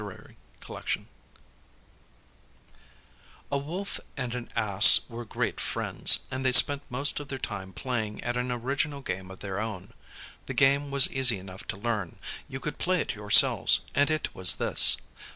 [0.01, 1.05] The Foolish Wolf
[3.51, 7.71] A WOLF and an Ass were great friends, and they spent most of their time
[7.71, 9.93] playing at an original game of their own.
[10.47, 12.17] The game was easy enough to learn;
[12.49, 14.97] you could play it yourselves; and it was this.